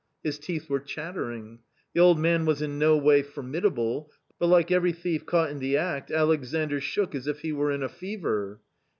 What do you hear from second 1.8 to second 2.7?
The old man was